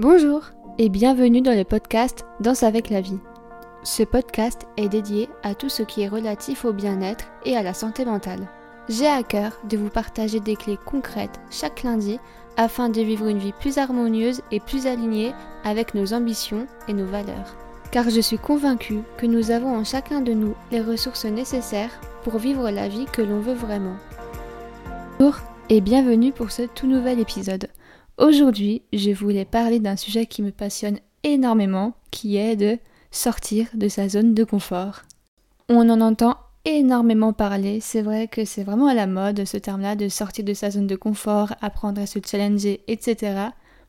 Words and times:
Bonjour 0.00 0.44
et 0.78 0.88
bienvenue 0.88 1.42
dans 1.42 1.54
le 1.54 1.62
podcast 1.62 2.24
Danse 2.40 2.62
avec 2.62 2.88
la 2.88 3.02
vie. 3.02 3.18
Ce 3.82 4.02
podcast 4.02 4.66
est 4.78 4.88
dédié 4.88 5.28
à 5.42 5.54
tout 5.54 5.68
ce 5.68 5.82
qui 5.82 6.00
est 6.00 6.08
relatif 6.08 6.64
au 6.64 6.72
bien-être 6.72 7.26
et 7.44 7.54
à 7.54 7.62
la 7.62 7.74
santé 7.74 8.06
mentale. 8.06 8.48
J'ai 8.88 9.06
à 9.06 9.22
cœur 9.22 9.60
de 9.68 9.76
vous 9.76 9.90
partager 9.90 10.40
des 10.40 10.56
clés 10.56 10.78
concrètes 10.86 11.38
chaque 11.50 11.82
lundi 11.82 12.18
afin 12.56 12.88
de 12.88 13.02
vivre 13.02 13.26
une 13.26 13.40
vie 13.40 13.52
plus 13.52 13.76
harmonieuse 13.76 14.40
et 14.50 14.58
plus 14.58 14.86
alignée 14.86 15.34
avec 15.64 15.94
nos 15.94 16.14
ambitions 16.14 16.66
et 16.88 16.94
nos 16.94 17.04
valeurs. 17.04 17.54
Car 17.90 18.08
je 18.08 18.22
suis 18.22 18.38
convaincue 18.38 19.00
que 19.18 19.26
nous 19.26 19.50
avons 19.50 19.76
en 19.76 19.84
chacun 19.84 20.22
de 20.22 20.32
nous 20.32 20.54
les 20.72 20.80
ressources 20.80 21.26
nécessaires 21.26 22.00
pour 22.24 22.38
vivre 22.38 22.70
la 22.70 22.88
vie 22.88 23.04
que 23.04 23.20
l'on 23.20 23.40
veut 23.40 23.52
vraiment. 23.52 23.96
Bonjour 25.18 25.40
et 25.68 25.82
bienvenue 25.82 26.32
pour 26.32 26.52
ce 26.52 26.62
tout 26.62 26.86
nouvel 26.86 27.20
épisode. 27.20 27.68
Aujourd'hui, 28.20 28.82
je 28.92 29.12
voulais 29.12 29.46
parler 29.46 29.80
d'un 29.80 29.96
sujet 29.96 30.26
qui 30.26 30.42
me 30.42 30.50
passionne 30.50 30.98
énormément, 31.24 31.94
qui 32.10 32.36
est 32.36 32.54
de 32.54 32.76
sortir 33.10 33.68
de 33.72 33.88
sa 33.88 34.10
zone 34.10 34.34
de 34.34 34.44
confort. 34.44 35.04
On 35.70 35.88
en 35.88 36.02
entend 36.02 36.36
énormément 36.66 37.32
parler, 37.32 37.80
c'est 37.80 38.02
vrai 38.02 38.28
que 38.28 38.44
c'est 38.44 38.62
vraiment 38.62 38.88
à 38.88 38.94
la 38.94 39.06
mode 39.06 39.46
ce 39.46 39.56
terme-là 39.56 39.96
de 39.96 40.10
sortir 40.10 40.44
de 40.44 40.52
sa 40.52 40.70
zone 40.70 40.86
de 40.86 40.96
confort, 40.96 41.54
apprendre 41.62 42.02
à 42.02 42.04
se 42.04 42.18
challenger, 42.22 42.82
etc. 42.88 43.40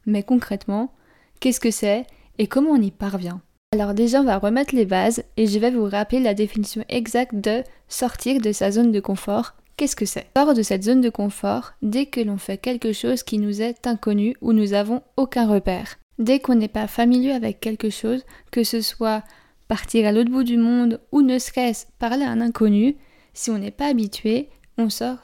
Mais 0.06 0.24
concrètement, 0.24 0.94
qu'est-ce 1.42 1.60
que 1.60 1.70
c'est 1.70 2.08
et 2.38 2.48
comment 2.48 2.72
on 2.72 2.82
y 2.82 2.92
parvient? 2.92 3.42
Alors 3.74 3.94
déjà, 3.94 4.22
on 4.22 4.26
va 4.26 4.38
remettre 4.38 4.74
les 4.74 4.86
bases 4.86 5.26
et 5.36 5.46
je 5.46 5.60
vais 5.60 5.72
vous 5.72 5.90
rappeler 5.90 6.22
la 6.22 6.34
définition 6.34 6.86
exacte 6.88 7.36
de 7.36 7.64
sortir 7.90 8.40
de 8.40 8.54
sa 8.54 8.72
zone 8.72 8.94
de 8.94 9.02
confort 9.02 9.56
Qu'est-ce 9.78 9.96
que 9.96 10.06
c'est? 10.06 10.28
Hors 10.36 10.54
de 10.54 10.62
cette 10.62 10.84
zone 10.84 11.02
de 11.02 11.10
confort 11.10 11.74
dès 11.82 12.06
que 12.06 12.22
l'on 12.22 12.38
fait 12.38 12.58
quelque 12.58 12.94
chose 12.94 13.24
qui 13.24 13.38
nous 13.38 13.62
est 13.62 13.88
inconnu 13.88 14.36
ou 14.42 14.54
nous 14.54 14.74
avons 14.74 15.02
aucun 15.18 15.48
repère. 15.48 15.98
Dès 16.20 16.40
qu'on 16.40 16.56
n'est 16.56 16.68
pas 16.68 16.88
familier 16.88 17.32
avec 17.32 17.60
quelque 17.60 17.90
chose, 17.90 18.24
que 18.52 18.64
ce 18.64 18.82
soit 18.82 19.24
partir 19.68 20.06
à 20.08 20.12
l'autre 20.12 20.30
bout 20.30 20.44
du 20.44 20.58
monde 20.58 21.00
ou 21.12 21.22
ne 21.22 21.40
serait-ce 21.40 21.86
parler 21.98 22.26
à 22.26 22.30
un 22.30 22.42
inconnu, 22.42 22.96
si 23.34 23.50
on 23.50 23.58
n'est 23.58 23.72
pas 23.72 23.88
habitué, 23.88 24.50
on 24.78 24.90
sort 24.90 25.18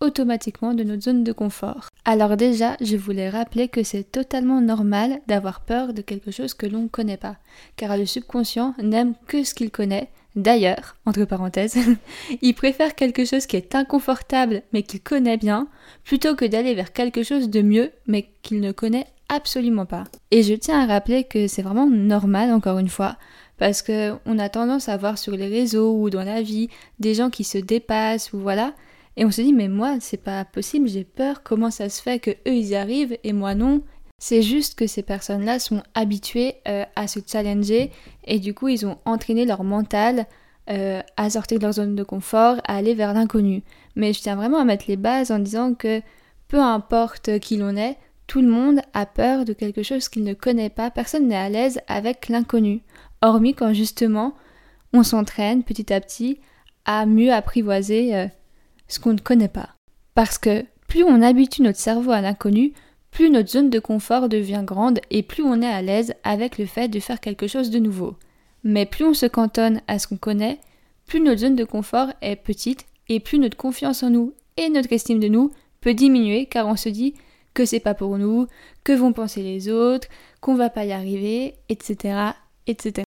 automatiquement 0.00 0.74
de 0.74 0.84
notre 0.84 1.02
zone 1.02 1.24
de 1.24 1.32
confort. 1.32 1.88
Alors 2.04 2.36
déjà, 2.36 2.76
je 2.80 2.96
voulais 2.96 3.30
rappeler 3.30 3.68
que 3.68 3.82
c'est 3.82 4.04
totalement 4.04 4.60
normal 4.60 5.20
d'avoir 5.26 5.60
peur 5.62 5.94
de 5.94 6.02
quelque 6.02 6.30
chose 6.30 6.54
que 6.54 6.66
l'on 6.66 6.82
ne 6.82 6.88
connaît 6.88 7.16
pas, 7.16 7.36
car 7.76 7.96
le 7.96 8.04
subconscient 8.04 8.74
n'aime 8.82 9.14
que 9.26 9.44
ce 9.44 9.54
qu'il 9.54 9.70
connaît, 9.70 10.10
D'ailleurs, 10.36 10.96
entre 11.06 11.24
parenthèses, 11.24 11.78
il 12.42 12.54
préfère 12.54 12.94
quelque 12.94 13.24
chose 13.24 13.46
qui 13.46 13.56
est 13.56 13.74
inconfortable 13.74 14.62
mais 14.72 14.82
qu'il 14.82 15.00
connaît 15.00 15.36
bien, 15.36 15.68
plutôt 16.02 16.34
que 16.34 16.44
d'aller 16.44 16.74
vers 16.74 16.92
quelque 16.92 17.22
chose 17.22 17.48
de 17.48 17.62
mieux 17.62 17.92
mais 18.06 18.28
qu'il 18.42 18.60
ne 18.60 18.72
connaît 18.72 19.06
absolument 19.28 19.86
pas. 19.86 20.04
Et 20.30 20.42
je 20.42 20.54
tiens 20.54 20.80
à 20.80 20.86
rappeler 20.86 21.24
que 21.24 21.46
c'est 21.46 21.62
vraiment 21.62 21.88
normal, 21.88 22.52
encore 22.52 22.78
une 22.78 22.88
fois, 22.88 23.16
parce 23.58 23.82
qu'on 23.82 24.38
a 24.38 24.48
tendance 24.48 24.88
à 24.88 24.96
voir 24.96 25.18
sur 25.18 25.32
les 25.32 25.48
réseaux 25.48 25.96
ou 25.96 26.10
dans 26.10 26.24
la 26.24 26.42
vie 26.42 26.68
des 26.98 27.14
gens 27.14 27.30
qui 27.30 27.44
se 27.44 27.58
dépassent 27.58 28.32
ou 28.32 28.38
voilà, 28.38 28.74
et 29.16 29.24
on 29.24 29.30
se 29.30 29.42
dit 29.42 29.52
mais 29.52 29.68
moi 29.68 29.98
c'est 30.00 30.22
pas 30.22 30.44
possible, 30.44 30.88
j'ai 30.88 31.04
peur, 31.04 31.42
comment 31.44 31.70
ça 31.70 31.88
se 31.88 32.02
fait 32.02 32.18
que 32.18 32.30
eux 32.30 32.54
ils 32.54 32.74
arrivent 32.74 33.16
et 33.22 33.32
moi 33.32 33.54
non? 33.54 33.82
C'est 34.26 34.40
juste 34.40 34.74
que 34.74 34.86
ces 34.86 35.02
personnes-là 35.02 35.58
sont 35.58 35.82
habituées 35.92 36.54
euh, 36.66 36.86
à 36.96 37.08
se 37.08 37.20
challenger 37.26 37.90
et 38.24 38.38
du 38.38 38.54
coup 38.54 38.68
ils 38.68 38.86
ont 38.86 38.96
entraîné 39.04 39.44
leur 39.44 39.64
mental 39.64 40.24
euh, 40.70 41.02
à 41.18 41.28
sortir 41.28 41.58
de 41.58 41.64
leur 41.64 41.74
zone 41.74 41.94
de 41.94 42.02
confort, 42.02 42.56
à 42.66 42.76
aller 42.76 42.94
vers 42.94 43.12
l'inconnu. 43.12 43.62
Mais 43.96 44.14
je 44.14 44.22
tiens 44.22 44.34
vraiment 44.34 44.56
à 44.56 44.64
mettre 44.64 44.86
les 44.88 44.96
bases 44.96 45.30
en 45.30 45.40
disant 45.40 45.74
que 45.74 46.00
peu 46.48 46.58
importe 46.58 47.38
qui 47.38 47.58
l'on 47.58 47.76
est, 47.76 47.98
tout 48.26 48.40
le 48.40 48.48
monde 48.48 48.80
a 48.94 49.04
peur 49.04 49.44
de 49.44 49.52
quelque 49.52 49.82
chose 49.82 50.08
qu'il 50.08 50.24
ne 50.24 50.32
connaît 50.32 50.70
pas, 50.70 50.90
personne 50.90 51.28
n'est 51.28 51.36
à 51.36 51.50
l'aise 51.50 51.78
avec 51.86 52.30
l'inconnu. 52.30 52.80
Hormis 53.20 53.52
quand 53.52 53.74
justement 53.74 54.32
on 54.94 55.02
s'entraîne 55.02 55.64
petit 55.64 55.92
à 55.92 56.00
petit 56.00 56.40
à 56.86 57.04
mieux 57.04 57.30
apprivoiser 57.30 58.16
euh, 58.16 58.26
ce 58.88 59.00
qu'on 59.00 59.12
ne 59.12 59.18
connaît 59.18 59.48
pas. 59.48 59.74
Parce 60.14 60.38
que 60.38 60.64
plus 60.88 61.04
on 61.04 61.20
habitue 61.20 61.60
notre 61.60 61.78
cerveau 61.78 62.12
à 62.12 62.22
l'inconnu, 62.22 62.72
plus 63.14 63.30
notre 63.30 63.48
zone 63.48 63.70
de 63.70 63.78
confort 63.78 64.28
devient 64.28 64.64
grande 64.64 64.98
et 65.10 65.22
plus 65.22 65.44
on 65.44 65.62
est 65.62 65.66
à 65.68 65.82
l'aise 65.82 66.14
avec 66.24 66.58
le 66.58 66.66
fait 66.66 66.88
de 66.88 66.98
faire 66.98 67.20
quelque 67.20 67.46
chose 67.46 67.70
de 67.70 67.78
nouveau. 67.78 68.16
Mais 68.64 68.86
plus 68.86 69.04
on 69.04 69.14
se 69.14 69.26
cantonne 69.26 69.80
à 69.86 70.00
ce 70.00 70.08
qu'on 70.08 70.16
connaît, 70.16 70.58
plus 71.06 71.20
notre 71.20 71.42
zone 71.42 71.54
de 71.54 71.62
confort 71.62 72.08
est 72.22 72.34
petite 72.34 72.86
et 73.08 73.20
plus 73.20 73.38
notre 73.38 73.56
confiance 73.56 74.02
en 74.02 74.10
nous 74.10 74.34
et 74.56 74.68
notre 74.68 74.92
estime 74.92 75.20
de 75.20 75.28
nous 75.28 75.52
peut 75.80 75.94
diminuer 75.94 76.46
car 76.46 76.66
on 76.66 76.74
se 76.74 76.88
dit 76.88 77.14
que 77.54 77.64
c'est 77.64 77.78
pas 77.78 77.94
pour 77.94 78.18
nous, 78.18 78.48
que 78.82 78.92
vont 78.92 79.12
penser 79.12 79.44
les 79.44 79.68
autres, 79.68 80.08
qu'on 80.40 80.56
va 80.56 80.68
pas 80.68 80.84
y 80.84 80.90
arriver, 80.90 81.54
etc., 81.68 82.32
etc. 82.66 83.04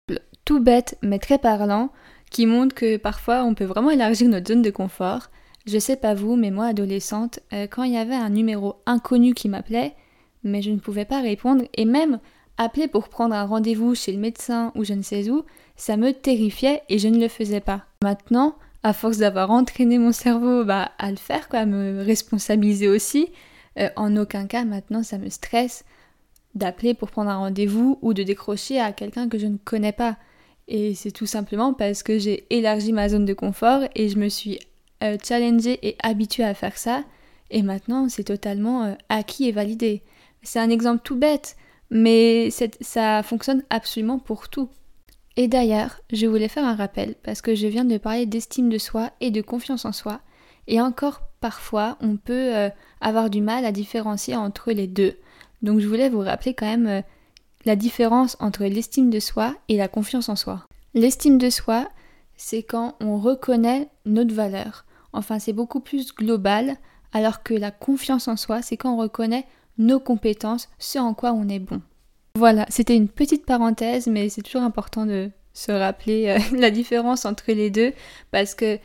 Tout 0.45 0.59
bête 0.59 0.99
mais 1.01 1.17
très 1.17 1.39
parlant 1.39 1.89
qui 2.29 2.45
montre 2.45 2.75
que 2.75 2.97
parfois 2.97 3.43
on 3.43 3.55
peut 3.55 3.65
vraiment 3.65 3.89
élargir 3.89 4.29
notre 4.29 4.49
zone 4.53 4.61
de 4.61 4.69
confort 4.69 5.31
je 5.65 5.79
sais 5.79 5.95
pas 5.95 6.13
vous, 6.13 6.35
mais 6.35 6.51
moi, 6.51 6.67
adolescente, 6.67 7.39
euh, 7.53 7.67
quand 7.67 7.83
il 7.83 7.93
y 7.93 7.97
avait 7.97 8.15
un 8.15 8.29
numéro 8.29 8.75
inconnu 8.85 9.33
qui 9.33 9.49
m'appelait, 9.49 9.95
mais 10.43 10.61
je 10.61 10.71
ne 10.71 10.79
pouvais 10.79 11.05
pas 11.05 11.21
répondre, 11.21 11.63
et 11.73 11.85
même 11.85 12.19
appeler 12.57 12.87
pour 12.87 13.09
prendre 13.09 13.35
un 13.35 13.45
rendez-vous 13.45 13.95
chez 13.95 14.11
le 14.11 14.19
médecin 14.19 14.71
ou 14.75 14.83
je 14.83 14.93
ne 14.93 15.01
sais 15.01 15.29
où, 15.29 15.43
ça 15.75 15.97
me 15.97 16.13
terrifiait 16.13 16.83
et 16.89 16.99
je 16.99 17.07
ne 17.07 17.19
le 17.19 17.27
faisais 17.27 17.59
pas. 17.59 17.85
Maintenant, 18.01 18.55
à 18.83 18.93
force 18.93 19.17
d'avoir 19.17 19.51
entraîné 19.51 19.97
mon 19.97 20.11
cerveau 20.11 20.63
bah, 20.63 20.91
à 20.97 21.09
le 21.09 21.17
faire, 21.17 21.49
quoi, 21.49 21.59
à 21.59 21.65
me 21.65 22.03
responsabiliser 22.03 22.87
aussi, 22.87 23.29
euh, 23.79 23.89
en 23.95 24.15
aucun 24.15 24.47
cas 24.47 24.63
maintenant 24.63 25.03
ça 25.03 25.17
me 25.17 25.29
stresse 25.29 25.83
d'appeler 26.53 26.93
pour 26.93 27.11
prendre 27.11 27.29
un 27.29 27.37
rendez-vous 27.37 27.99
ou 28.01 28.13
de 28.13 28.23
décrocher 28.23 28.79
à 28.79 28.93
quelqu'un 28.93 29.27
que 29.27 29.37
je 29.37 29.47
ne 29.47 29.57
connais 29.57 29.91
pas. 29.91 30.17
Et 30.67 30.95
c'est 30.95 31.11
tout 31.11 31.25
simplement 31.25 31.73
parce 31.73 32.01
que 32.01 32.17
j'ai 32.17 32.45
élargi 32.49 32.93
ma 32.93 33.09
zone 33.09 33.25
de 33.25 33.33
confort 33.33 33.81
et 33.93 34.07
je 34.07 34.17
me 34.17 34.29
suis 34.29 34.59
euh, 35.03 35.17
challenger 35.23 35.79
et 35.87 35.97
habitué 36.01 36.43
à 36.43 36.53
faire 36.53 36.77
ça, 36.77 37.03
et 37.51 37.61
maintenant 37.61 38.09
c'est 38.09 38.23
totalement 38.25 38.83
euh, 38.83 38.93
acquis 39.09 39.47
et 39.47 39.51
validé. 39.51 40.03
C'est 40.43 40.59
un 40.59 40.69
exemple 40.69 41.01
tout 41.03 41.15
bête, 41.15 41.57
mais 41.89 42.49
ça 42.81 43.23
fonctionne 43.23 43.63
absolument 43.69 44.19
pour 44.19 44.49
tout. 44.49 44.69
Et 45.37 45.47
d'ailleurs, 45.47 45.99
je 46.13 46.27
voulais 46.27 46.47
faire 46.47 46.65
un 46.65 46.75
rappel 46.75 47.15
parce 47.23 47.41
que 47.41 47.55
je 47.55 47.67
viens 47.67 47.85
de 47.85 47.97
parler 47.97 48.25
d'estime 48.25 48.69
de 48.69 48.77
soi 48.77 49.11
et 49.21 49.31
de 49.31 49.41
confiance 49.41 49.85
en 49.85 49.91
soi, 49.91 50.21
et 50.67 50.81
encore 50.81 51.21
parfois 51.41 51.97
on 52.01 52.17
peut 52.17 52.55
euh, 52.55 52.69
avoir 53.01 53.29
du 53.29 53.41
mal 53.41 53.65
à 53.65 53.71
différencier 53.71 54.35
entre 54.35 54.71
les 54.71 54.87
deux. 54.87 55.17
Donc 55.61 55.79
je 55.79 55.87
voulais 55.87 56.09
vous 56.09 56.19
rappeler 56.19 56.53
quand 56.53 56.65
même 56.65 57.03
la 57.65 57.75
différence 57.75 58.37
entre 58.39 58.63
l'estime 58.63 59.09
de 59.09 59.19
soi 59.19 59.55
et 59.67 59.77
la 59.77 59.87
confiance 59.87 60.29
en 60.29 60.35
soi. 60.35 60.65
L'estime 60.93 61.37
de 61.37 61.49
soi, 61.49 61.89
c'est 62.37 62.63
quand 62.63 62.95
on 63.01 63.17
reconnaît 63.17 63.89
notre 64.05 64.33
valeur. 64.33 64.84
Enfin, 65.15 65.39
c'est 65.39 65.53
beaucoup 65.53 65.79
plus 65.79 66.13
global, 66.13 66.77
alors 67.13 67.43
que 67.43 67.53
la 67.53 67.71
confiance 67.71 68.27
en 68.27 68.35
soi, 68.35 68.61
c'est 68.61 68.77
quand 68.77 68.93
on 68.93 68.97
reconnaît 68.97 69.45
nos 69.77 69.99
compétences, 69.99 70.69
ce 70.79 70.99
en 70.99 71.13
quoi 71.13 71.33
on 71.33 71.49
est 71.49 71.59
bon. 71.59 71.81
Voilà, 72.35 72.65
c'était 72.69 72.95
une 72.95 73.07
petite 73.07 73.45
parenthèse, 73.45 74.07
mais 74.07 74.29
c'est 74.29 74.41
toujours 74.41 74.61
important 74.61 75.05
de 75.05 75.31
se 75.53 75.71
rappeler 75.71 76.27
euh, 76.27 76.57
la 76.57 76.69
différence 76.69 77.25
entre 77.25 77.51
les 77.51 77.69
deux, 77.69 77.93
parce 78.31 78.55
que 78.55 78.77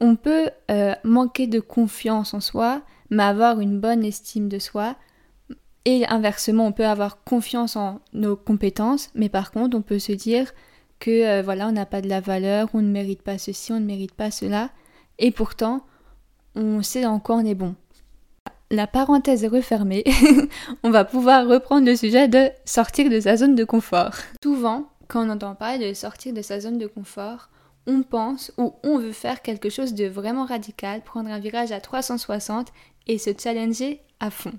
on 0.00 0.16
peut 0.16 0.50
euh, 0.70 0.94
manquer 1.04 1.46
de 1.46 1.60
confiance 1.60 2.34
en 2.34 2.40
soi, 2.40 2.82
mais 3.10 3.22
avoir 3.22 3.60
une 3.60 3.78
bonne 3.78 4.04
estime 4.04 4.48
de 4.48 4.58
soi, 4.58 4.96
et 5.84 6.06
inversement, 6.06 6.66
on 6.66 6.72
peut 6.72 6.86
avoir 6.86 7.22
confiance 7.24 7.76
en 7.76 8.00
nos 8.14 8.36
compétences, 8.36 9.10
mais 9.14 9.28
par 9.28 9.50
contre, 9.50 9.76
on 9.76 9.82
peut 9.82 9.98
se 9.98 10.12
dire 10.12 10.52
que 10.98 11.10
euh, 11.10 11.42
voilà, 11.42 11.68
on 11.68 11.72
n'a 11.72 11.86
pas 11.86 12.00
de 12.00 12.08
la 12.08 12.20
valeur, 12.20 12.68
on 12.72 12.80
ne 12.80 12.90
mérite 12.90 13.22
pas 13.22 13.36
ceci, 13.36 13.72
on 13.72 13.80
ne 13.80 13.84
mérite 13.84 14.14
pas 14.14 14.30
cela, 14.30 14.70
et 15.18 15.30
pourtant, 15.30 15.84
on 16.54 16.82
sait 16.82 17.06
en 17.06 17.18
quoi 17.18 17.36
on 17.36 17.44
est 17.44 17.54
bon. 17.54 17.74
La 18.70 18.86
parenthèse 18.86 19.44
est 19.44 19.48
refermée, 19.48 20.04
on 20.82 20.90
va 20.90 21.04
pouvoir 21.04 21.46
reprendre 21.46 21.86
le 21.86 21.96
sujet 21.96 22.28
de 22.28 22.50
sortir 22.64 23.10
de 23.10 23.20
sa 23.20 23.36
zone 23.36 23.54
de 23.54 23.64
confort. 23.64 24.14
Souvent, 24.42 24.88
quand 25.08 25.26
on 25.26 25.30
entend 25.30 25.54
parler 25.54 25.88
de 25.88 25.94
sortir 25.94 26.32
de 26.32 26.42
sa 26.42 26.60
zone 26.60 26.78
de 26.78 26.86
confort, 26.86 27.50
on 27.86 28.02
pense 28.02 28.52
ou 28.56 28.74
on 28.82 28.98
veut 28.98 29.12
faire 29.12 29.42
quelque 29.42 29.68
chose 29.68 29.94
de 29.94 30.06
vraiment 30.06 30.46
radical, 30.46 31.02
prendre 31.02 31.30
un 31.30 31.38
virage 31.38 31.72
à 31.72 31.80
360 31.80 32.68
et 33.06 33.18
se 33.18 33.30
challenger 33.38 34.00
à 34.20 34.30
fond. 34.30 34.54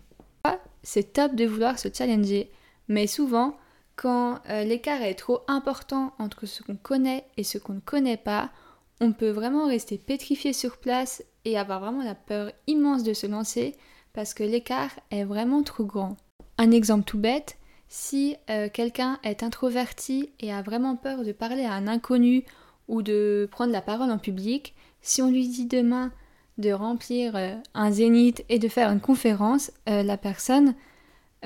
C'est 0.84 1.14
top 1.14 1.34
de 1.34 1.46
vouloir 1.46 1.80
se 1.80 1.88
challenger, 1.92 2.52
mais 2.88 3.08
souvent, 3.08 3.58
quand 3.96 4.40
euh, 4.50 4.64
l'écart 4.64 5.02
est 5.02 5.16
trop 5.16 5.42
important 5.48 6.14
entre 6.20 6.46
ce 6.46 6.62
qu'on 6.62 6.76
connaît 6.76 7.26
et 7.38 7.44
ce 7.44 7.58
qu'on 7.58 7.74
ne 7.74 7.80
connaît 7.80 8.18
pas, 8.18 8.52
on 9.02 9.12
peut 9.12 9.30
vraiment 9.30 9.68
rester 9.68 9.98
pétrifié 9.98 10.54
sur 10.54 10.78
place 10.78 11.24
et 11.44 11.58
avoir 11.58 11.80
vraiment 11.80 12.04
la 12.04 12.16
peur 12.16 12.52
immense 12.68 13.04
de 13.04 13.14
se 13.14 13.28
lancer 13.28 13.76
parce 14.14 14.34
que 14.34 14.44
l'écart 14.44 14.92
est 15.12 15.24
vraiment 15.24 15.64
trop 15.64 15.84
grand. 15.84 16.18
Un 16.58 16.72
exemple 16.72 17.04
tout 17.04 17.20
bête, 17.20 17.58
si 17.88 18.36
euh, 18.50 18.70
quelqu'un 18.72 19.20
est 19.24 19.44
introverti 19.44 20.30
et 20.40 20.54
a 20.54 20.62
vraiment 20.62 20.96
peur 20.96 21.24
de 21.24 21.32
parler 21.32 21.66
à 21.66 21.74
un 21.74 21.88
inconnu 21.88 22.44
ou 22.88 23.02
de 23.02 23.48
prendre 23.52 23.74
la 23.74 23.82
parole 23.82 24.12
en 24.12 24.18
public, 24.18 24.74
si 25.02 25.22
on 25.22 25.30
lui 25.30 25.48
dit 25.48 25.66
demain 25.66 26.12
de 26.58 26.72
remplir 26.72 27.36
euh, 27.36 27.56
un 27.74 27.92
zénith 27.92 28.46
et 28.48 28.60
de 28.60 28.70
faire 28.70 28.90
une 28.90 29.02
conférence, 29.02 29.72
la 29.88 30.18
personne 30.18 30.74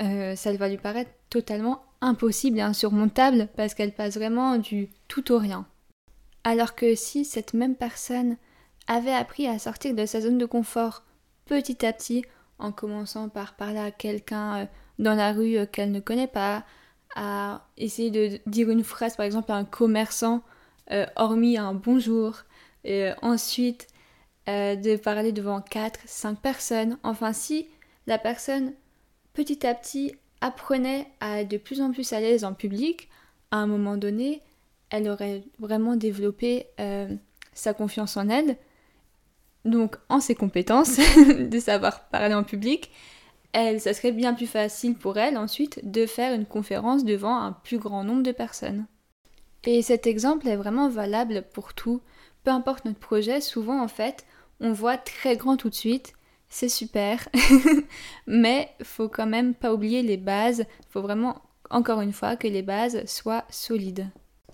euh, 0.00 0.34
ça 0.34 0.52
va 0.54 0.68
lui 0.68 0.78
paraître 0.78 1.10
totalement 1.28 1.82
impossible 2.00 2.58
et 2.58 2.62
insurmontable 2.62 3.48
parce 3.56 3.74
qu'elle 3.74 3.92
passe 3.92 4.16
vraiment 4.16 4.56
du 4.56 4.88
tout 5.08 5.32
au 5.32 5.38
rien. 5.38 5.66
Alors 6.44 6.74
que 6.74 6.94
si 6.94 7.24
cette 7.24 7.54
même 7.54 7.76
personne 7.76 8.36
avait 8.86 9.12
appris 9.12 9.46
à 9.46 9.58
sortir 9.58 9.94
de 9.94 10.06
sa 10.06 10.20
zone 10.20 10.38
de 10.38 10.46
confort 10.46 11.04
petit 11.46 11.84
à 11.84 11.92
petit, 11.92 12.24
en 12.58 12.72
commençant 12.72 13.28
par 13.28 13.56
parler 13.56 13.78
à 13.78 13.90
quelqu'un 13.90 14.58
euh, 14.58 14.66
dans 14.98 15.14
la 15.14 15.32
rue 15.32 15.56
euh, 15.56 15.66
qu'elle 15.66 15.92
ne 15.92 16.00
connaît 16.00 16.26
pas, 16.26 16.64
à 17.16 17.66
essayer 17.76 18.10
de 18.10 18.38
dire 18.46 18.70
une 18.70 18.84
phrase 18.84 19.16
par 19.16 19.26
exemple 19.26 19.50
à 19.50 19.56
un 19.56 19.64
commerçant, 19.64 20.42
hormis 21.16 21.58
un 21.58 21.74
bonjour, 21.74 22.42
et 22.84 23.10
ensuite 23.20 23.88
de 24.46 24.96
parler 24.96 25.32
devant 25.32 25.60
4, 25.60 26.00
5 26.04 26.40
personnes. 26.40 26.98
Enfin, 27.02 27.32
si 27.32 27.66
la 28.06 28.16
personne 28.16 28.74
petit 29.32 29.66
à 29.66 29.74
petit 29.74 30.14
apprenait 30.40 31.06
à 31.20 31.40
être 31.40 31.48
de 31.48 31.56
plus 31.56 31.80
en 31.80 31.92
plus 31.92 32.12
à 32.12 32.20
l'aise 32.20 32.44
en 32.44 32.54
public, 32.54 33.08
à 33.50 33.56
un 33.58 33.66
moment 33.66 33.96
donné, 33.96 34.42
elle 34.90 35.08
aurait 35.08 35.44
vraiment 35.58 35.96
développé 35.96 36.66
euh, 36.78 37.14
sa 37.52 37.74
confiance 37.74 38.16
en 38.16 38.28
elle, 38.28 38.56
donc 39.64 39.96
en 40.08 40.20
ses 40.20 40.34
compétences 40.34 40.98
de 41.38 41.58
savoir 41.58 42.08
parler 42.08 42.34
en 42.34 42.44
public. 42.44 42.90
Elle, 43.52 43.80
ça 43.80 43.94
serait 43.94 44.12
bien 44.12 44.34
plus 44.34 44.46
facile 44.46 44.94
pour 44.94 45.18
elle 45.18 45.36
ensuite 45.36 45.80
de 45.90 46.06
faire 46.06 46.34
une 46.34 46.46
conférence 46.46 47.04
devant 47.04 47.36
un 47.36 47.52
plus 47.52 47.78
grand 47.78 48.04
nombre 48.04 48.22
de 48.22 48.32
personnes. 48.32 48.86
Et 49.64 49.82
cet 49.82 50.06
exemple 50.06 50.48
est 50.48 50.56
vraiment 50.56 50.88
valable 50.88 51.44
pour 51.52 51.74
tout. 51.74 52.00
Peu 52.44 52.50
importe 52.50 52.84
notre 52.84 53.00
projet, 53.00 53.40
souvent 53.40 53.82
en 53.82 53.88
fait, 53.88 54.24
on 54.60 54.72
voit 54.72 54.96
très 54.96 55.36
grand 55.36 55.56
tout 55.56 55.68
de 55.68 55.74
suite 55.74 56.14
c'est 56.50 56.68
super, 56.68 57.28
mais 58.26 58.68
faut 58.82 59.08
quand 59.08 59.26
même 59.26 59.54
pas 59.54 59.72
oublier 59.72 60.02
les 60.02 60.16
bases. 60.16 60.64
Faut 60.90 61.00
vraiment, 61.00 61.40
encore 61.70 62.00
une 62.00 62.12
fois, 62.12 62.36
que 62.36 62.48
les 62.48 62.62
bases 62.62 63.06
soient 63.06 63.44
solides. 63.48 64.08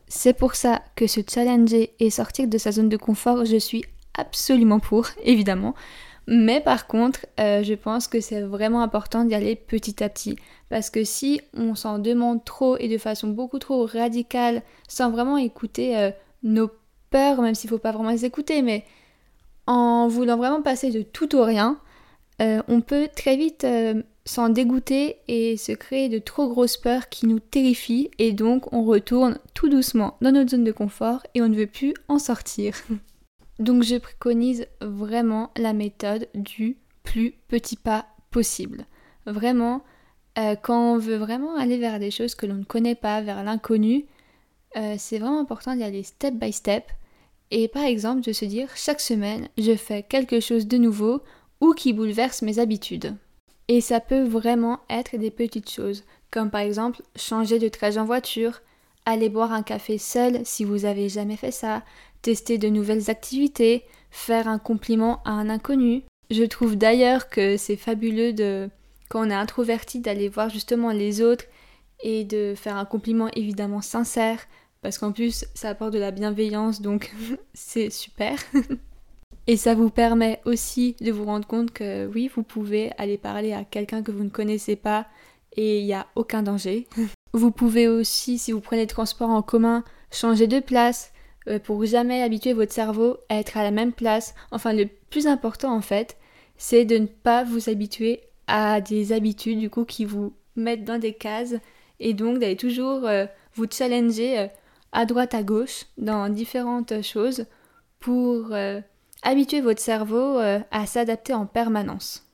C'est 0.08 0.34
pour 0.34 0.54
ça 0.54 0.82
que 0.94 1.06
se 1.06 1.20
challenger 1.28 1.94
et 1.98 2.10
sortir 2.10 2.46
de 2.46 2.58
sa 2.58 2.72
zone 2.72 2.88
de 2.88 2.96
confort, 2.96 3.44
je 3.44 3.56
suis 3.56 3.84
absolument 4.14 4.78
pour, 4.78 5.06
évidemment. 5.24 5.74
Mais 6.28 6.60
par 6.60 6.86
contre, 6.86 7.26
euh, 7.38 7.62
je 7.62 7.74
pense 7.74 8.08
que 8.08 8.20
c'est 8.20 8.40
vraiment 8.40 8.82
important 8.82 9.24
d'y 9.24 9.34
aller 9.34 9.54
petit 9.54 10.02
à 10.02 10.08
petit. 10.08 10.36
Parce 10.68 10.90
que 10.90 11.04
si 11.04 11.40
on 11.54 11.74
s'en 11.76 12.00
demande 12.00 12.44
trop 12.44 12.76
et 12.78 12.88
de 12.88 12.98
façon 12.98 13.28
beaucoup 13.28 13.60
trop 13.60 13.86
radicale, 13.86 14.62
sans 14.88 15.10
vraiment 15.10 15.36
écouter 15.36 15.96
euh, 15.96 16.10
nos 16.42 16.68
peurs, 17.10 17.42
même 17.42 17.54
s'il 17.54 17.70
ne 17.70 17.76
faut 17.76 17.82
pas 17.82 17.92
vraiment 17.92 18.10
les 18.10 18.24
écouter, 18.24 18.62
mais 18.62 18.84
en 19.68 20.08
voulant 20.08 20.36
vraiment 20.36 20.62
passer 20.62 20.90
de 20.90 21.02
tout 21.02 21.36
au 21.36 21.44
rien, 21.44 21.78
euh, 22.42 22.60
on 22.66 22.80
peut 22.80 23.08
très 23.14 23.36
vite 23.36 23.64
s'en 24.26 24.48
dégoûter 24.48 25.16
et 25.28 25.56
se 25.56 25.72
créer 25.72 26.08
de 26.08 26.18
trop 26.18 26.48
grosses 26.48 26.76
peurs 26.76 27.08
qui 27.08 27.26
nous 27.26 27.38
terrifient 27.38 28.10
et 28.18 28.32
donc 28.32 28.72
on 28.72 28.84
retourne 28.84 29.38
tout 29.54 29.68
doucement 29.68 30.16
dans 30.20 30.32
notre 30.32 30.50
zone 30.50 30.64
de 30.64 30.72
confort 30.72 31.22
et 31.34 31.40
on 31.40 31.48
ne 31.48 31.56
veut 31.56 31.68
plus 31.68 31.94
en 32.08 32.18
sortir. 32.18 32.74
donc 33.58 33.84
je 33.84 33.96
préconise 33.96 34.66
vraiment 34.80 35.50
la 35.56 35.72
méthode 35.72 36.28
du 36.34 36.76
plus 37.04 37.34
petit 37.48 37.76
pas 37.76 38.06
possible. 38.30 38.84
Vraiment, 39.26 39.82
euh, 40.38 40.56
quand 40.56 40.94
on 40.94 40.98
veut 40.98 41.16
vraiment 41.16 41.56
aller 41.56 41.78
vers 41.78 41.98
des 41.98 42.10
choses 42.10 42.34
que 42.34 42.46
l'on 42.46 42.56
ne 42.56 42.64
connaît 42.64 42.96
pas, 42.96 43.22
vers 43.22 43.42
l'inconnu, 43.44 44.04
c'est 44.98 45.18
vraiment 45.18 45.40
important 45.40 45.74
d'y 45.74 45.82
aller 45.82 46.02
step 46.02 46.34
by 46.34 46.52
step. 46.52 46.84
Et 47.50 47.66
par 47.68 47.84
exemple, 47.84 48.20
de 48.20 48.32
se 48.32 48.44
dire 48.44 48.68
chaque 48.76 49.00
semaine, 49.00 49.48
je 49.56 49.74
fais 49.74 50.02
quelque 50.02 50.38
chose 50.38 50.66
de 50.66 50.76
nouveau 50.76 51.22
ou 51.62 51.72
qui 51.72 51.94
bouleverse 51.94 52.42
mes 52.42 52.58
habitudes. 52.58 53.16
Et 53.68 53.80
ça 53.80 54.00
peut 54.00 54.22
vraiment 54.22 54.80
être 54.88 55.16
des 55.16 55.30
petites 55.30 55.70
choses, 55.70 56.04
comme 56.30 56.50
par 56.50 56.60
exemple 56.60 57.02
changer 57.16 57.58
de 57.58 57.68
trajet 57.68 57.98
en 57.98 58.04
voiture, 58.04 58.60
aller 59.04 59.28
boire 59.28 59.52
un 59.52 59.62
café 59.62 59.98
seul 59.98 60.40
si 60.44 60.64
vous 60.64 60.84
avez 60.84 61.08
jamais 61.08 61.36
fait 61.36 61.50
ça, 61.50 61.82
tester 62.22 62.58
de 62.58 62.68
nouvelles 62.68 63.10
activités, 63.10 63.84
faire 64.10 64.48
un 64.48 64.58
compliment 64.58 65.22
à 65.24 65.30
un 65.30 65.48
inconnu. 65.48 66.02
Je 66.30 66.44
trouve 66.44 66.76
d'ailleurs 66.76 67.28
que 67.28 67.56
c'est 67.56 67.76
fabuleux 67.76 68.32
de 68.32 68.68
quand 69.08 69.26
on 69.26 69.30
est 69.30 69.34
introverti 69.34 70.00
d'aller 70.00 70.28
voir 70.28 70.48
justement 70.48 70.90
les 70.90 71.22
autres 71.22 71.44
et 72.02 72.24
de 72.24 72.54
faire 72.56 72.76
un 72.76 72.84
compliment 72.84 73.28
évidemment 73.34 73.80
sincère 73.80 74.40
parce 74.82 74.98
qu'en 74.98 75.12
plus 75.12 75.44
ça 75.54 75.70
apporte 75.70 75.92
de 75.92 75.98
la 75.98 76.10
bienveillance 76.10 76.82
donc 76.82 77.12
c'est 77.54 77.90
super. 77.90 78.38
Et 79.48 79.56
ça 79.56 79.74
vous 79.74 79.90
permet 79.90 80.40
aussi 80.44 80.96
de 81.00 81.12
vous 81.12 81.24
rendre 81.24 81.46
compte 81.46 81.70
que 81.70 82.06
oui, 82.06 82.28
vous 82.34 82.42
pouvez 82.42 82.90
aller 82.98 83.16
parler 83.16 83.52
à 83.52 83.64
quelqu'un 83.64 84.02
que 84.02 84.10
vous 84.10 84.24
ne 84.24 84.28
connaissez 84.28 84.74
pas 84.74 85.06
et 85.56 85.80
il 85.80 85.84
n'y 85.84 85.94
a 85.94 86.06
aucun 86.16 86.42
danger. 86.42 86.86
vous 87.32 87.52
pouvez 87.52 87.86
aussi, 87.86 88.38
si 88.38 88.50
vous 88.50 88.60
prenez 88.60 88.82
le 88.82 88.88
transport 88.88 89.30
en 89.30 89.42
commun, 89.42 89.84
changer 90.10 90.48
de 90.48 90.58
place 90.58 91.12
euh, 91.48 91.60
pour 91.60 91.84
jamais 91.84 92.22
habituer 92.22 92.54
votre 92.54 92.72
cerveau 92.72 93.18
à 93.28 93.36
être 93.36 93.56
à 93.56 93.62
la 93.62 93.70
même 93.70 93.92
place. 93.92 94.34
Enfin, 94.50 94.72
le 94.72 94.88
plus 95.10 95.28
important 95.28 95.74
en 95.74 95.80
fait, 95.80 96.16
c'est 96.56 96.84
de 96.84 96.98
ne 96.98 97.06
pas 97.06 97.44
vous 97.44 97.68
habituer 97.68 98.22
à 98.48 98.80
des 98.80 99.12
habitudes 99.12 99.58
du 99.60 99.70
coup 99.70 99.84
qui 99.84 100.04
vous 100.04 100.32
mettent 100.56 100.84
dans 100.84 100.98
des 100.98 101.12
cases 101.12 101.54
et 102.00 102.14
donc 102.14 102.38
d'aller 102.38 102.56
toujours 102.56 103.06
euh, 103.06 103.26
vous 103.54 103.66
challenger 103.70 104.38
euh, 104.38 104.46
à 104.92 105.06
droite 105.06 105.34
à 105.34 105.42
gauche 105.42 105.86
dans 105.98 106.28
différentes 106.28 107.02
choses 107.02 107.46
pour 108.00 108.48
Habituez 109.22 109.60
votre 109.60 109.80
cerveau 109.80 110.38
euh, 110.38 110.60
à 110.70 110.86
s'adapter 110.86 111.34
en 111.34 111.46
permanence. 111.46 112.26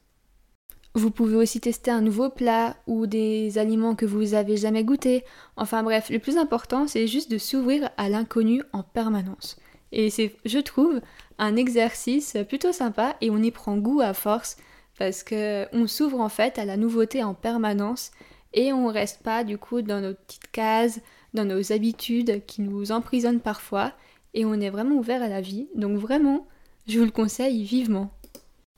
Vous 0.94 1.10
pouvez 1.10 1.36
aussi 1.36 1.58
tester 1.58 1.90
un 1.90 2.02
nouveau 2.02 2.28
plat 2.28 2.76
ou 2.86 3.06
des 3.06 3.56
aliments 3.56 3.94
que 3.94 4.04
vous 4.04 4.34
avez 4.34 4.58
jamais 4.58 4.84
goûtés. 4.84 5.24
Enfin 5.56 5.82
bref, 5.82 6.10
le 6.10 6.18
plus 6.18 6.36
important, 6.36 6.86
c'est 6.86 7.06
juste 7.06 7.30
de 7.30 7.38
s'ouvrir 7.38 7.88
à 7.96 8.10
l'inconnu 8.10 8.62
en 8.72 8.82
permanence. 8.82 9.56
Et 9.92 10.10
c'est, 10.10 10.34
je 10.44 10.58
trouve, 10.58 11.00
un 11.38 11.56
exercice 11.56 12.36
plutôt 12.46 12.72
sympa 12.72 13.16
et 13.22 13.30
on 13.30 13.42
y 13.42 13.50
prend 13.50 13.78
goût 13.78 14.00
à 14.00 14.12
force 14.12 14.58
parce 14.98 15.22
que 15.22 15.66
on 15.72 15.86
s'ouvre 15.86 16.20
en 16.20 16.28
fait 16.28 16.58
à 16.58 16.66
la 16.66 16.76
nouveauté 16.76 17.24
en 17.24 17.32
permanence 17.32 18.10
et 18.52 18.72
on 18.72 18.86
reste 18.88 19.22
pas 19.22 19.44
du 19.44 19.56
coup 19.56 19.80
dans 19.80 20.00
nos 20.00 20.14
petites 20.14 20.50
cases, 20.50 21.00
dans 21.32 21.46
nos 21.46 21.72
habitudes 21.72 22.44
qui 22.46 22.60
nous 22.60 22.92
emprisonnent 22.92 23.40
parfois 23.40 23.92
et 24.34 24.44
on 24.44 24.60
est 24.60 24.70
vraiment 24.70 24.96
ouvert 24.96 25.22
à 25.22 25.28
la 25.28 25.40
vie. 25.40 25.68
Donc 25.74 25.96
vraiment, 25.96 26.46
je 26.86 26.98
vous 26.98 27.04
le 27.04 27.10
conseille 27.10 27.64
vivement. 27.64 28.10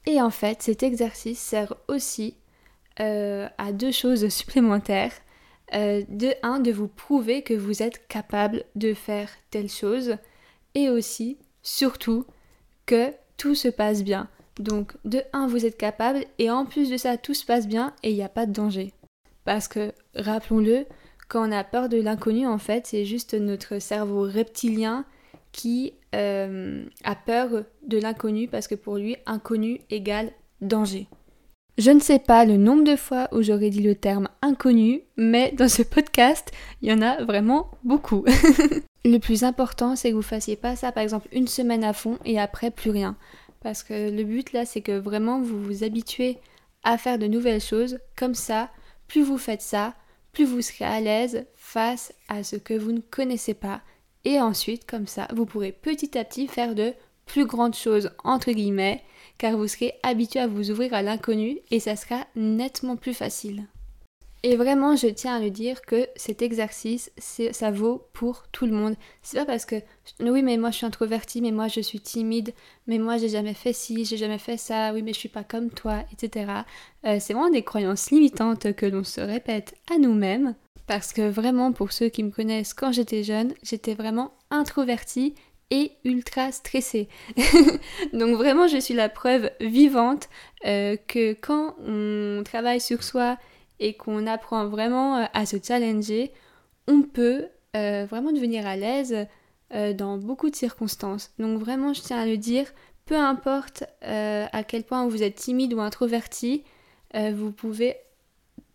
Et 0.06 0.20
en 0.20 0.30
fait, 0.30 0.62
cet 0.62 0.82
exercice 0.82 1.38
sert 1.38 1.74
aussi 1.88 2.36
euh, 3.00 3.48
à 3.58 3.72
deux 3.72 3.92
choses 3.92 4.28
supplémentaires. 4.28 5.12
Euh, 5.72 6.02
de 6.08 6.34
un, 6.42 6.60
de 6.60 6.70
vous 6.70 6.88
prouver 6.88 7.42
que 7.42 7.54
vous 7.54 7.82
êtes 7.82 8.06
capable 8.06 8.64
de 8.74 8.92
faire 8.92 9.30
telle 9.50 9.70
chose. 9.70 10.16
Et 10.74 10.90
aussi, 10.90 11.38
surtout, 11.62 12.26
que 12.86 13.12
tout 13.36 13.54
se 13.54 13.68
passe 13.68 14.04
bien. 14.04 14.28
Donc, 14.58 14.92
de 15.04 15.22
un, 15.32 15.46
vous 15.46 15.64
êtes 15.64 15.78
capable. 15.78 16.24
Et 16.38 16.50
en 16.50 16.66
plus 16.66 16.90
de 16.90 16.96
ça, 16.96 17.16
tout 17.16 17.34
se 17.34 17.46
passe 17.46 17.66
bien 17.66 17.94
et 18.02 18.10
il 18.10 18.14
n'y 18.14 18.22
a 18.22 18.28
pas 18.28 18.46
de 18.46 18.52
danger. 18.52 18.92
Parce 19.44 19.68
que, 19.68 19.92
rappelons-le, 20.14 20.86
quand 21.28 21.48
on 21.48 21.52
a 21.52 21.64
peur 21.64 21.88
de 21.88 22.00
l'inconnu, 22.00 22.46
en 22.46 22.58
fait, 22.58 22.86
c'est 22.86 23.04
juste 23.04 23.34
notre 23.34 23.78
cerveau 23.78 24.22
reptilien 24.22 25.04
qui 25.52 25.94
euh, 26.14 26.84
a 27.04 27.14
peur 27.14 27.64
de 27.86 27.98
l'inconnu 27.98 28.48
parce 28.48 28.68
que 28.68 28.74
pour 28.74 28.96
lui, 28.96 29.16
inconnu 29.26 29.80
égale 29.90 30.30
danger. 30.60 31.06
Je 31.76 31.90
ne 31.90 31.98
sais 31.98 32.20
pas 32.20 32.44
le 32.44 32.56
nombre 32.56 32.84
de 32.84 32.94
fois 32.94 33.28
où 33.32 33.42
j'aurais 33.42 33.70
dit 33.70 33.82
le 33.82 33.96
terme 33.96 34.28
inconnu, 34.42 35.02
mais 35.16 35.52
dans 35.52 35.68
ce 35.68 35.82
podcast, 35.82 36.52
il 36.82 36.88
y 36.88 36.92
en 36.92 37.02
a 37.02 37.24
vraiment 37.24 37.68
beaucoup. 37.82 38.24
le 39.04 39.18
plus 39.18 39.42
important, 39.42 39.96
c'est 39.96 40.10
que 40.10 40.14
vous 40.14 40.22
fassiez 40.22 40.54
pas 40.54 40.76
ça 40.76 40.92
par 40.92 41.02
exemple 41.02 41.28
une 41.32 41.48
semaine 41.48 41.82
à 41.82 41.92
fond 41.92 42.18
et 42.24 42.38
après 42.38 42.70
plus 42.70 42.90
rien. 42.90 43.16
Parce 43.60 43.82
que 43.82 44.10
le 44.10 44.22
but 44.22 44.52
là, 44.52 44.64
c'est 44.64 44.82
que 44.82 44.96
vraiment 44.96 45.40
vous 45.40 45.60
vous 45.60 45.82
habituez 45.82 46.38
à 46.84 46.96
faire 46.96 47.18
de 47.18 47.26
nouvelles 47.26 47.60
choses. 47.60 47.98
Comme 48.16 48.34
ça, 48.34 48.70
plus 49.08 49.22
vous 49.22 49.38
faites 49.38 49.62
ça, 49.62 49.94
plus 50.32 50.44
vous 50.44 50.62
serez 50.62 50.84
à 50.84 51.00
l'aise 51.00 51.44
face 51.56 52.14
à 52.28 52.44
ce 52.44 52.56
que 52.56 52.74
vous 52.74 52.92
ne 52.92 53.00
connaissez 53.00 53.54
pas 53.54 53.80
et 54.24 54.40
ensuite, 54.40 54.86
comme 54.86 55.06
ça, 55.06 55.28
vous 55.34 55.46
pourrez 55.46 55.72
petit 55.72 56.16
à 56.18 56.24
petit 56.24 56.46
faire 56.46 56.74
de 56.74 56.94
plus 57.26 57.46
grandes 57.46 57.74
choses, 57.74 58.10
entre 58.22 58.52
guillemets, 58.52 59.02
car 59.38 59.56
vous 59.56 59.68
serez 59.68 59.94
habitué 60.02 60.40
à 60.40 60.46
vous 60.46 60.70
ouvrir 60.70 60.94
à 60.94 61.02
l'inconnu 61.02 61.58
et 61.70 61.80
ça 61.80 61.96
sera 61.96 62.26
nettement 62.36 62.96
plus 62.96 63.14
facile. 63.14 63.66
Et 64.46 64.56
vraiment, 64.56 64.94
je 64.94 65.06
tiens 65.06 65.36
à 65.36 65.40
le 65.40 65.48
dire 65.48 65.80
que 65.80 66.06
cet 66.16 66.42
exercice, 66.42 67.10
ça 67.16 67.70
vaut 67.70 68.06
pour 68.12 68.44
tout 68.52 68.66
le 68.66 68.72
monde. 68.72 68.94
C'est 69.22 69.38
pas 69.38 69.46
parce 69.46 69.64
que 69.64 69.76
oui, 70.20 70.42
mais 70.42 70.58
moi 70.58 70.70
je 70.70 70.76
suis 70.76 70.86
introvertie, 70.86 71.40
mais 71.40 71.50
moi 71.50 71.66
je 71.68 71.80
suis 71.80 71.98
timide, 71.98 72.52
mais 72.86 72.98
moi 72.98 73.16
j'ai 73.16 73.30
jamais 73.30 73.54
fait 73.54 73.72
ci, 73.72 74.04
j'ai 74.04 74.18
jamais 74.18 74.36
fait 74.36 74.58
ça, 74.58 74.92
oui, 74.92 75.00
mais 75.00 75.14
je 75.14 75.18
suis 75.18 75.30
pas 75.30 75.44
comme 75.44 75.70
toi, 75.70 76.04
etc. 76.12 76.52
Euh, 77.06 77.16
c'est 77.20 77.32
vraiment 77.32 77.48
des 77.48 77.62
croyances 77.62 78.10
limitantes 78.10 78.74
que 78.74 78.84
l'on 78.84 79.02
se 79.02 79.22
répète 79.22 79.76
à 79.90 79.96
nous-mêmes 79.96 80.54
parce 80.86 81.14
que 81.14 81.26
vraiment 81.26 81.72
pour 81.72 81.92
ceux 81.92 82.10
qui 82.10 82.22
me 82.22 82.30
connaissent 82.30 82.74
quand 82.74 82.92
j'étais 82.92 83.24
jeune, 83.24 83.54
j'étais 83.62 83.94
vraiment 83.94 84.34
introvertie 84.50 85.34
et 85.70 85.92
ultra 86.04 86.52
stressée. 86.52 87.08
Donc 88.12 88.36
vraiment 88.36 88.68
je 88.68 88.76
suis 88.76 88.92
la 88.92 89.08
preuve 89.08 89.50
vivante 89.62 90.28
euh, 90.66 90.98
que 91.08 91.32
quand 91.32 91.76
on 91.78 92.42
travaille 92.44 92.82
sur 92.82 93.02
soi 93.02 93.38
et 93.84 93.92
qu'on 93.92 94.26
apprend 94.26 94.66
vraiment 94.66 95.18
euh, 95.18 95.24
à 95.34 95.44
se 95.44 95.58
challenger, 95.62 96.32
on 96.88 97.02
peut 97.02 97.48
euh, 97.76 98.06
vraiment 98.08 98.32
devenir 98.32 98.66
à 98.66 98.76
l'aise 98.76 99.26
dans 99.96 100.18
beaucoup 100.18 100.50
de 100.50 100.54
circonstances. 100.54 101.32
Donc 101.40 101.58
vraiment, 101.58 101.92
je 101.94 102.00
tiens 102.00 102.20
à 102.20 102.26
le 102.26 102.36
dire, 102.36 102.66
peu 103.06 103.16
importe 103.16 103.82
à 104.02 104.62
quel 104.62 104.84
point 104.84 105.08
vous 105.08 105.24
êtes 105.24 105.34
timide 105.34 105.74
ou 105.74 105.80
introverti, 105.80 106.62
vous 107.12 107.50
pouvez 107.50 107.96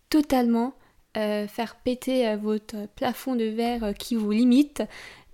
totalement 0.09 0.73
faire 1.13 1.77
péter 1.85 2.35
votre 2.35 2.75
plafond 2.95 3.35
de 3.35 3.45
verre 3.45 3.93
qui 3.97 4.15
vous 4.15 4.31
limite 4.31 4.83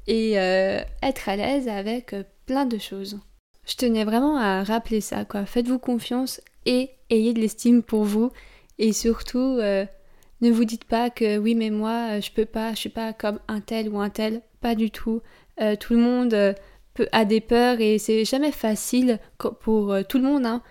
et 0.05 0.33
être 0.33 1.29
à 1.29 1.35
l'aise 1.35 1.67
avec 1.67 2.13
plein 2.45 2.67
de 2.67 2.77
choses. 2.77 3.19
Je 3.65 3.75
tenais 3.75 4.03
vraiment 4.03 4.37
à 4.37 4.63
rappeler 4.63 5.01
ça, 5.01 5.25
quoi. 5.25 5.47
Faites-vous 5.47 5.79
confiance 5.79 6.41
et 6.67 6.91
ayez 7.09 7.33
de 7.33 7.39
l'estime 7.39 7.81
pour 7.81 8.03
vous. 8.03 8.29
Et 8.79 8.93
surtout, 8.93 9.57
euh, 9.59 9.85
ne 10.41 10.51
vous 10.51 10.65
dites 10.65 10.85
pas 10.85 11.09
que 11.09 11.37
oui, 11.37 11.55
mais 11.55 11.69
moi, 11.69 12.17
euh, 12.17 12.21
je 12.21 12.31
peux 12.31 12.45
pas, 12.45 12.71
je 12.71 12.79
suis 12.79 12.89
pas 12.89 13.13
comme 13.13 13.39
un 13.47 13.61
tel 13.61 13.89
ou 13.89 13.99
un 13.99 14.09
tel. 14.09 14.41
Pas 14.61 14.75
du 14.75 14.91
tout. 14.91 15.21
Euh, 15.61 15.75
tout 15.75 15.93
le 15.93 15.99
monde 15.99 16.55
a 17.11 17.25
des 17.25 17.41
peurs 17.41 17.79
et 17.81 17.97
c'est 17.97 18.25
jamais 18.25 18.51
facile 18.51 19.19
pour 19.37 19.95
tout 20.09 20.17
le 20.17 20.23
monde. 20.23 20.45
Hein. 20.45 20.61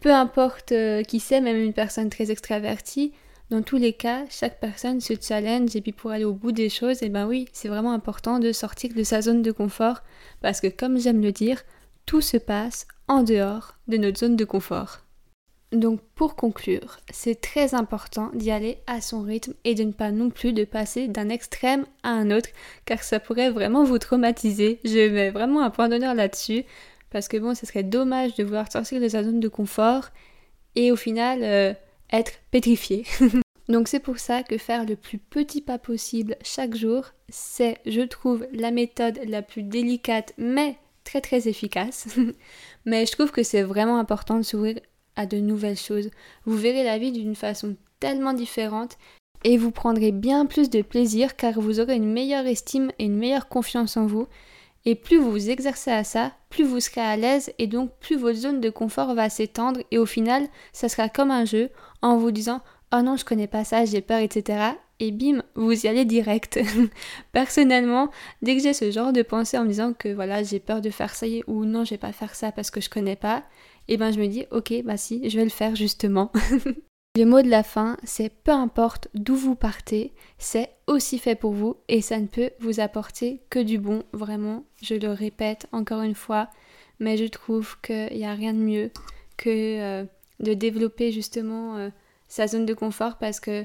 Peu 0.00 0.12
importe 0.12 0.72
qui 1.06 1.20
c'est, 1.20 1.40
même 1.40 1.56
une 1.56 1.72
personne 1.72 2.10
très 2.10 2.30
extravertie. 2.30 3.12
Dans 3.50 3.62
tous 3.62 3.76
les 3.76 3.92
cas, 3.92 4.24
chaque 4.30 4.58
personne 4.58 5.00
se 5.00 5.14
challenge 5.20 5.76
et 5.76 5.82
puis 5.82 5.92
pour 5.92 6.10
aller 6.10 6.24
au 6.24 6.32
bout 6.32 6.52
des 6.52 6.70
choses, 6.70 7.02
et 7.02 7.06
eh 7.06 7.08
ben 7.10 7.26
oui, 7.26 7.46
c'est 7.52 7.68
vraiment 7.68 7.92
important 7.92 8.38
de 8.38 8.52
sortir 8.52 8.92
de 8.94 9.02
sa 9.02 9.20
zone 9.20 9.42
de 9.42 9.52
confort 9.52 10.02
parce 10.40 10.60
que 10.60 10.68
comme 10.68 10.98
j'aime 10.98 11.20
le 11.20 11.30
dire, 11.30 11.62
tout 12.06 12.22
se 12.22 12.38
passe 12.38 12.86
en 13.06 13.22
dehors 13.22 13.76
de 13.86 13.98
notre 13.98 14.18
zone 14.18 14.36
de 14.36 14.44
confort. 14.44 15.03
Donc 15.74 16.00
pour 16.14 16.36
conclure, 16.36 17.00
c'est 17.10 17.40
très 17.40 17.74
important 17.74 18.30
d'y 18.32 18.52
aller 18.52 18.78
à 18.86 19.00
son 19.00 19.22
rythme 19.22 19.54
et 19.64 19.74
de 19.74 19.82
ne 19.82 19.92
pas 19.92 20.12
non 20.12 20.30
plus 20.30 20.52
de 20.52 20.64
passer 20.64 21.08
d'un 21.08 21.28
extrême 21.28 21.84
à 22.04 22.10
un 22.10 22.30
autre 22.30 22.50
car 22.84 23.02
ça 23.02 23.18
pourrait 23.18 23.50
vraiment 23.50 23.82
vous 23.82 23.98
traumatiser. 23.98 24.78
Je 24.84 25.08
mets 25.08 25.30
vraiment 25.30 25.62
un 25.62 25.70
point 25.70 25.88
d'honneur 25.88 26.14
là-dessus 26.14 26.62
parce 27.10 27.26
que 27.26 27.38
bon, 27.38 27.56
ce 27.56 27.66
serait 27.66 27.82
dommage 27.82 28.36
de 28.36 28.44
vouloir 28.44 28.70
sortir 28.70 29.00
de 29.00 29.08
sa 29.08 29.24
zone 29.24 29.40
de 29.40 29.48
confort 29.48 30.10
et 30.76 30.92
au 30.92 30.96
final 30.96 31.40
euh, 31.42 31.74
être 32.12 32.34
pétrifié. 32.52 33.04
Donc 33.68 33.88
c'est 33.88 34.00
pour 34.00 34.18
ça 34.18 34.44
que 34.44 34.58
faire 34.58 34.84
le 34.84 34.94
plus 34.94 35.18
petit 35.18 35.60
pas 35.60 35.78
possible 35.78 36.36
chaque 36.44 36.76
jour, 36.76 37.06
c'est, 37.28 37.78
je 37.84 38.02
trouve, 38.02 38.46
la 38.52 38.70
méthode 38.70 39.18
la 39.26 39.42
plus 39.42 39.64
délicate 39.64 40.34
mais 40.38 40.76
très 41.02 41.20
très 41.20 41.48
efficace. 41.48 42.06
mais 42.84 43.06
je 43.06 43.12
trouve 43.12 43.32
que 43.32 43.42
c'est 43.42 43.62
vraiment 43.62 43.98
important 43.98 44.36
de 44.36 44.42
s'ouvrir 44.42 44.78
à 45.16 45.26
de 45.26 45.38
nouvelles 45.38 45.78
choses. 45.78 46.10
Vous 46.44 46.56
verrez 46.56 46.84
la 46.84 46.98
vie 46.98 47.12
d'une 47.12 47.34
façon 47.34 47.76
tellement 48.00 48.32
différente 48.32 48.98
et 49.44 49.58
vous 49.58 49.70
prendrez 49.70 50.12
bien 50.12 50.46
plus 50.46 50.70
de 50.70 50.82
plaisir 50.82 51.36
car 51.36 51.60
vous 51.60 51.80
aurez 51.80 51.96
une 51.96 52.12
meilleure 52.12 52.46
estime 52.46 52.90
et 52.98 53.04
une 53.04 53.16
meilleure 53.16 53.48
confiance 53.48 53.96
en 53.96 54.06
vous. 54.06 54.26
Et 54.86 54.94
plus 54.94 55.16
vous 55.16 55.30
vous 55.30 55.50
exercez 55.50 55.90
à 55.90 56.04
ça, 56.04 56.32
plus 56.50 56.64
vous 56.64 56.80
serez 56.80 57.00
à 57.00 57.16
l'aise 57.16 57.52
et 57.58 57.66
donc 57.66 57.90
plus 58.00 58.16
votre 58.16 58.38
zone 58.38 58.60
de 58.60 58.70
confort 58.70 59.14
va 59.14 59.30
s'étendre 59.30 59.80
et 59.90 59.98
au 59.98 60.06
final, 60.06 60.46
ça 60.72 60.88
sera 60.88 61.08
comme 61.08 61.30
un 61.30 61.44
jeu 61.44 61.70
en 62.02 62.18
vous 62.18 62.30
disant 62.30 62.60
Oh 62.92 63.02
non, 63.02 63.16
je 63.16 63.24
connais 63.24 63.46
pas 63.46 63.64
ça, 63.64 63.84
j'ai 63.84 64.02
peur, 64.02 64.20
etc. 64.20 64.74
Et 65.00 65.10
bim, 65.10 65.42
vous 65.54 65.84
y 65.84 65.88
allez 65.88 66.04
direct. 66.04 66.60
Personnellement, 67.32 68.10
dès 68.42 68.56
que 68.56 68.62
j'ai 68.62 68.72
ce 68.72 68.90
genre 68.90 69.12
de 69.12 69.22
pensée 69.22 69.58
en 69.58 69.64
me 69.64 69.68
disant 69.68 69.92
que 69.92 70.08
voilà, 70.08 70.42
j'ai 70.42 70.60
peur 70.60 70.80
de 70.80 70.90
faire 70.90 71.14
ça 71.14 71.26
ou 71.46 71.64
non, 71.64 71.84
je 71.84 71.90
vais 71.90 71.98
pas 71.98 72.12
faire 72.12 72.34
ça 72.34 72.52
parce 72.52 72.70
que 72.70 72.80
je 72.80 72.90
connais 72.90 73.16
pas, 73.16 73.42
et 73.86 73.94
eh 73.94 73.96
ben 73.96 74.10
je 74.10 74.20
me 74.20 74.26
dis 74.26 74.46
ok, 74.50 74.82
bah 74.84 74.96
si, 74.96 75.28
je 75.28 75.36
vais 75.36 75.44
le 75.44 75.50
faire 75.50 75.76
justement. 75.76 76.32
le 77.16 77.24
mot 77.24 77.42
de 77.42 77.50
la 77.50 77.62
fin, 77.62 77.96
c'est 78.02 78.30
peu 78.30 78.50
importe 78.50 79.08
d'où 79.14 79.36
vous 79.36 79.54
partez, 79.54 80.12
c'est 80.38 80.70
aussi 80.86 81.18
fait 81.18 81.34
pour 81.34 81.52
vous 81.52 81.76
et 81.88 82.00
ça 82.00 82.18
ne 82.18 82.26
peut 82.26 82.50
vous 82.60 82.80
apporter 82.80 83.42
que 83.50 83.58
du 83.58 83.78
bon, 83.78 84.02
vraiment. 84.12 84.64
Je 84.82 84.94
le 84.94 85.10
répète 85.10 85.66
encore 85.72 86.02
une 86.02 86.14
fois, 86.14 86.48
mais 86.98 87.16
je 87.16 87.26
trouve 87.26 87.80
qu'il 87.82 88.16
n'y 88.16 88.26
a 88.26 88.34
rien 88.34 88.52
de 88.54 88.58
mieux 88.58 88.90
que 89.36 89.50
euh, 89.80 90.04
de 90.40 90.54
développer 90.54 91.12
justement 91.12 91.76
euh, 91.76 91.90
sa 92.28 92.46
zone 92.46 92.66
de 92.66 92.74
confort 92.74 93.18
parce 93.18 93.40
que 93.40 93.64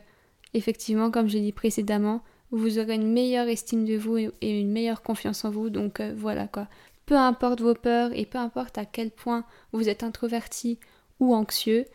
effectivement, 0.54 1.12
comme 1.12 1.28
je 1.28 1.36
l'ai 1.36 1.44
dit 1.44 1.52
précédemment, 1.52 2.22
vous 2.52 2.80
aurez 2.80 2.96
une 2.96 3.12
meilleure 3.12 3.48
estime 3.48 3.86
de 3.86 3.96
vous 3.96 4.18
et 4.18 4.60
une 4.60 4.72
meilleure 4.72 5.02
confiance 5.04 5.46
en 5.46 5.52
vous. 5.52 5.70
Donc 5.70 6.00
euh, 6.00 6.14
voilà 6.16 6.48
quoi. 6.48 6.68
Peu 7.10 7.18
importe 7.18 7.62
vos 7.62 7.74
peurs 7.74 8.14
et 8.14 8.28
peu 8.28 8.38
importe 8.38 8.78
à 8.78 8.86
quel 8.86 9.10
point 9.10 9.44
vous 9.72 9.90
êtes 9.90 10.04
introverti 10.04 10.80
ou 11.20 11.34
anxieux, 11.34 11.86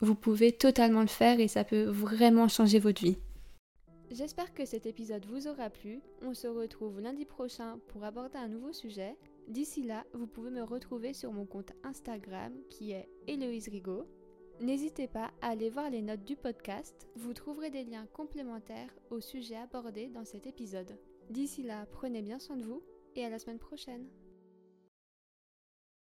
vous 0.00 0.16
pouvez 0.16 0.50
totalement 0.50 1.02
le 1.02 1.06
faire 1.06 1.38
et 1.38 1.46
ça 1.46 1.62
peut 1.62 1.84
vraiment 1.84 2.48
changer 2.48 2.80
votre 2.80 3.00
vie. 3.00 3.18
J'espère 4.10 4.52
que 4.52 4.64
cet 4.64 4.86
épisode 4.86 5.26
vous 5.26 5.46
aura 5.46 5.70
plu. 5.70 6.00
On 6.22 6.34
se 6.34 6.48
retrouve 6.48 7.00
lundi 7.00 7.24
prochain 7.24 7.78
pour 7.86 8.02
aborder 8.02 8.36
un 8.36 8.48
nouveau 8.48 8.72
sujet. 8.72 9.16
D'ici 9.46 9.84
là, 9.84 10.02
vous 10.12 10.26
pouvez 10.26 10.50
me 10.50 10.64
retrouver 10.64 11.12
sur 11.12 11.32
mon 11.32 11.46
compte 11.46 11.70
Instagram 11.84 12.52
qui 12.68 12.90
est 12.90 13.08
Héloïse 13.28 13.68
Rigaud. 13.68 14.08
N'hésitez 14.60 15.06
pas 15.06 15.30
à 15.40 15.50
aller 15.50 15.70
voir 15.70 15.88
les 15.88 16.02
notes 16.02 16.24
du 16.24 16.34
podcast, 16.34 17.06
vous 17.14 17.32
trouverez 17.32 17.70
des 17.70 17.84
liens 17.84 18.08
complémentaires 18.12 18.90
au 19.10 19.20
sujet 19.20 19.56
abordé 19.56 20.08
dans 20.08 20.24
cet 20.24 20.48
épisode. 20.48 20.98
D'ici 21.30 21.62
là, 21.62 21.86
prenez 21.92 22.22
bien 22.22 22.40
soin 22.40 22.56
de 22.56 22.64
vous 22.64 22.82
et 23.14 23.24
à 23.24 23.30
la 23.30 23.38
semaine 23.38 23.60
prochaine. 23.60 24.08